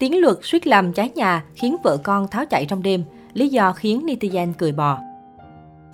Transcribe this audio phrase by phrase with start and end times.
[0.00, 3.72] Tiếng luật suýt làm cháy nhà khiến vợ con tháo chạy trong đêm, lý do
[3.72, 4.98] khiến netizen cười bò.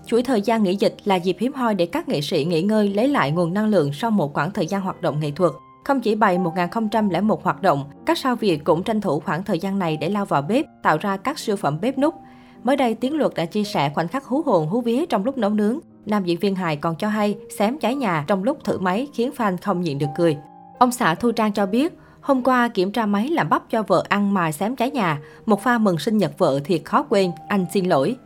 [0.07, 2.88] Chuỗi thời gian nghỉ dịch là dịp hiếm hoi để các nghệ sĩ nghỉ ngơi
[2.88, 5.53] lấy lại nguồn năng lượng sau một khoảng thời gian hoạt động nghệ thuật.
[5.84, 9.79] Không chỉ bày 1001 hoạt động, các sao Việt cũng tranh thủ khoảng thời gian
[9.79, 12.14] này để lao vào bếp, tạo ra các siêu phẩm bếp nút.
[12.62, 15.38] Mới đây, Tiến Luật đã chia sẻ khoảnh khắc hú hồn hú vía trong lúc
[15.38, 15.79] nấu nướng.
[16.07, 19.30] Nam diễn viên hài còn cho hay xém cháy nhà trong lúc thử máy khiến
[19.36, 20.36] fan không nhịn được cười.
[20.79, 24.04] Ông xã Thu Trang cho biết, Hôm qua kiểm tra máy làm bắp cho vợ
[24.08, 25.18] ăn mà xém cháy nhà.
[25.46, 28.17] Một pha mừng sinh nhật vợ thiệt khó quên, anh xin lỗi.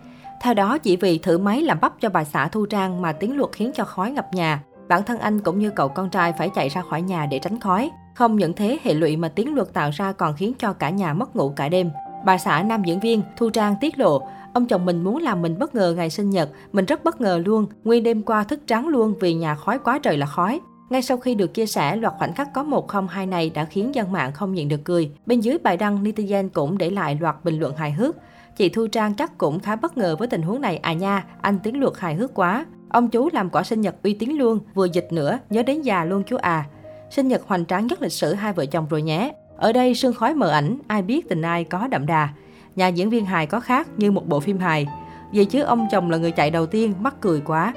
[0.43, 3.37] Theo đó, chỉ vì thử máy làm bắp cho bà xã Thu Trang mà tiếng
[3.37, 4.63] luật khiến cho khói ngập nhà.
[4.89, 7.61] Bản thân anh cũng như cậu con trai phải chạy ra khỏi nhà để tránh
[7.61, 7.91] khói.
[8.15, 11.15] Không những thế, hệ lụy mà tiếng luật tạo ra còn khiến cho cả nhà
[11.15, 11.91] mất ngủ cả đêm.
[12.25, 14.23] Bà xã nam diễn viên Thu Trang tiết lộ,
[14.55, 17.43] ông chồng mình muốn làm mình bất ngờ ngày sinh nhật, mình rất bất ngờ
[17.45, 20.61] luôn, nguyên đêm qua thức trắng luôn vì nhà khói quá trời là khói.
[20.91, 24.13] Ngay sau khi được chia sẻ, loạt khoảnh khắc có 102 này đã khiến dân
[24.13, 25.11] mạng không nhịn được cười.
[25.27, 28.17] Bên dưới bài đăng, netizen cũng để lại loạt bình luận hài hước.
[28.57, 31.59] Chị Thu Trang chắc cũng khá bất ngờ với tình huống này à nha, anh
[31.63, 32.67] tiếng luật hài hước quá.
[32.89, 36.05] Ông chú làm quả sinh nhật uy tín luôn, vừa dịch nữa, nhớ đến già
[36.05, 36.65] luôn chú à.
[37.11, 39.33] Sinh nhật hoành tráng nhất lịch sử hai vợ chồng rồi nhé.
[39.57, 42.29] Ở đây sương khói mờ ảnh, ai biết tình ai có đậm đà.
[42.77, 44.87] Nhà diễn viên hài có khác như một bộ phim hài.
[45.35, 47.75] Vậy chứ ông chồng là người chạy đầu tiên, mắc cười quá.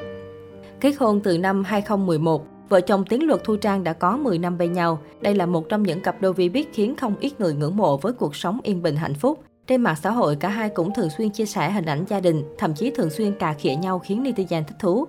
[0.80, 4.58] Kết hôn từ năm 2011, Vợ chồng Tiến Luật Thu Trang đã có 10 năm
[4.58, 5.00] bên nhau.
[5.22, 7.98] Đây là một trong những cặp đôi vi biết khiến không ít người ngưỡng mộ
[7.98, 9.40] với cuộc sống yên bình hạnh phúc.
[9.68, 12.44] Trên mạng xã hội, cả hai cũng thường xuyên chia sẻ hình ảnh gia đình,
[12.58, 15.08] thậm chí thường xuyên cà khịa nhau khiến netizen thích thú.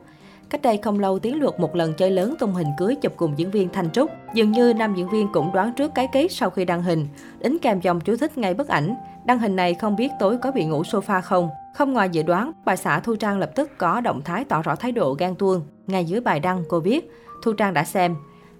[0.50, 3.34] Cách đây không lâu, Tiến Luật một lần chơi lớn tung hình cưới chụp cùng
[3.36, 4.10] diễn viên Thanh Trúc.
[4.34, 7.08] Dường như nam diễn viên cũng đoán trước cái kết sau khi đăng hình.
[7.40, 8.94] Đính kèm dòng chú thích ngay bức ảnh.
[9.26, 11.48] Đăng hình này không biết tối có bị ngủ sofa không.
[11.74, 14.76] Không ngoài dự đoán, bà xã Thu Trang lập tức có động thái tỏ rõ
[14.76, 15.62] thái độ gan tuông.
[15.86, 17.10] Ngay dưới bài đăng, cô viết,
[17.42, 18.16] Thu Trang đã xem.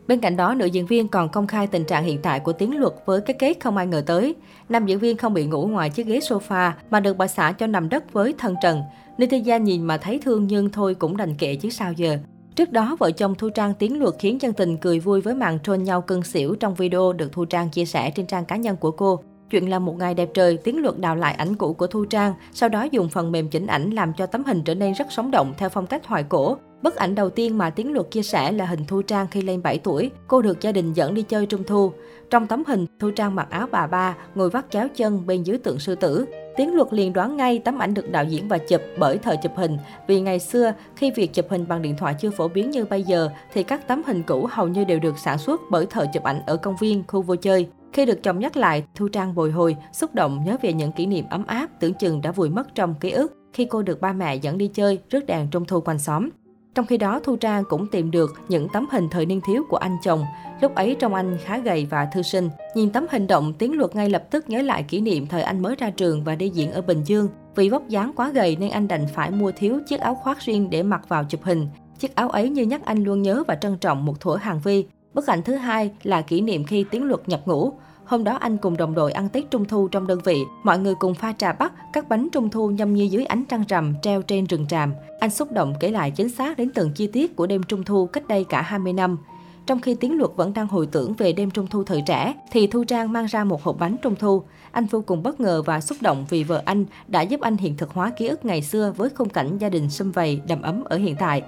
[0.06, 2.80] Bên cạnh đó, nữ diễn viên còn công khai tình trạng hiện tại của tiếng
[2.80, 4.34] luật với cái kết không ai ngờ tới.
[4.68, 7.66] Nam diễn viên không bị ngủ ngoài chiếc ghế sofa mà được bà xã cho
[7.66, 8.82] nằm đất với thân trần.
[9.18, 12.18] Netizen nhìn mà thấy thương nhưng thôi cũng đành kệ chứ sao giờ.
[12.56, 15.58] Trước đó, vợ chồng Thu Trang tiến luật khiến chân tình cười vui với màn
[15.58, 18.76] trôn nhau cưng xỉu trong video được Thu Trang chia sẻ trên trang cá nhân
[18.76, 19.20] của cô.
[19.54, 22.34] Chuyện là một ngày đẹp trời, tiến luật đào lại ảnh cũ của Thu Trang,
[22.52, 25.30] sau đó dùng phần mềm chỉnh ảnh làm cho tấm hình trở nên rất sống
[25.30, 26.56] động theo phong cách hoài cổ.
[26.82, 29.62] Bức ảnh đầu tiên mà Tiến Luật chia sẻ là hình Thu Trang khi lên
[29.62, 30.10] 7 tuổi.
[30.28, 31.92] Cô được gia đình dẫn đi chơi trung thu.
[32.30, 35.58] Trong tấm hình, Thu Trang mặc áo bà ba, ngồi vắt chéo chân bên dưới
[35.58, 36.24] tượng sư tử.
[36.56, 39.52] Tiến Luật liền đoán ngay tấm ảnh được đạo diễn và chụp bởi thời chụp
[39.56, 39.78] hình.
[40.06, 43.02] Vì ngày xưa, khi việc chụp hình bằng điện thoại chưa phổ biến như bây
[43.02, 46.22] giờ, thì các tấm hình cũ hầu như đều được sản xuất bởi thời chụp
[46.22, 47.68] ảnh ở công viên, khu vui chơi.
[47.94, 51.06] Khi được chồng nhắc lại, Thu Trang bồi hồi, xúc động nhớ về những kỷ
[51.06, 54.12] niệm ấm áp tưởng chừng đã vùi mất trong ký ức khi cô được ba
[54.12, 56.28] mẹ dẫn đi chơi, rước đèn trung thu quanh xóm.
[56.74, 59.76] Trong khi đó, Thu Trang cũng tìm được những tấm hình thời niên thiếu của
[59.76, 60.24] anh chồng.
[60.60, 62.48] Lúc ấy trông anh khá gầy và thư sinh.
[62.74, 65.62] Nhìn tấm hình động, Tiến Luật ngay lập tức nhớ lại kỷ niệm thời anh
[65.62, 67.28] mới ra trường và đi diễn ở Bình Dương.
[67.54, 70.70] Vì vóc dáng quá gầy nên anh đành phải mua thiếu chiếc áo khoác riêng
[70.70, 71.68] để mặc vào chụp hình.
[71.98, 74.86] Chiếc áo ấy như nhắc anh luôn nhớ và trân trọng một thuở hàng vi.
[75.14, 77.72] Bức ảnh thứ hai là kỷ niệm khi Tiến Luật nhập ngũ.
[78.04, 80.44] Hôm đó anh cùng đồng đội ăn Tết Trung Thu trong đơn vị.
[80.62, 83.64] Mọi người cùng pha trà bắc, các bánh Trung Thu nhâm nhi dưới ánh trăng
[83.68, 84.92] rằm treo trên rừng tràm.
[85.20, 88.06] Anh xúc động kể lại chính xác đến từng chi tiết của đêm Trung Thu
[88.06, 89.18] cách đây cả 20 năm.
[89.66, 92.66] Trong khi Tiến Luật vẫn đang hồi tưởng về đêm Trung Thu thời trẻ, thì
[92.66, 94.42] Thu Trang mang ra một hộp bánh Trung Thu.
[94.72, 97.76] Anh vô cùng bất ngờ và xúc động vì vợ anh đã giúp anh hiện
[97.76, 100.84] thực hóa ký ức ngày xưa với khung cảnh gia đình sum vầy, đầm ấm
[100.84, 101.42] ở hiện tại.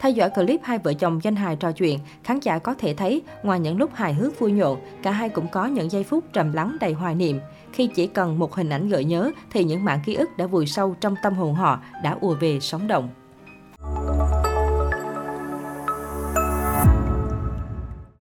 [0.00, 3.22] Theo dõi clip hai vợ chồng danh hài trò chuyện, khán giả có thể thấy
[3.42, 6.52] ngoài những lúc hài hước vui nhộn, cả hai cũng có những giây phút trầm
[6.52, 7.40] lắng đầy hoài niệm.
[7.72, 10.66] Khi chỉ cần một hình ảnh gợi nhớ thì những mảng ký ức đã vùi
[10.66, 13.08] sâu trong tâm hồn họ đã ùa về sống động.